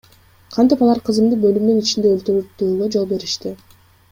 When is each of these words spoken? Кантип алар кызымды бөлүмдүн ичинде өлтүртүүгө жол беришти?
Кантип 0.53 0.79
алар 0.85 1.01
кызымды 1.09 1.39
бөлүмдүн 1.43 1.83
ичинде 1.83 2.15
өлтүртүүгө 2.15 2.91
жол 2.97 3.07
беришти? 3.13 3.57